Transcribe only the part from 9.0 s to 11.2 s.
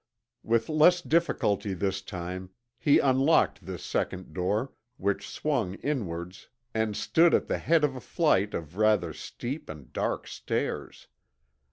steep and dark stairs.